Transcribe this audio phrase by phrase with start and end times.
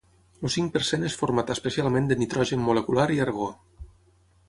[0.47, 3.55] El cinc per cent és format especialment de nitrogen molecular i argó.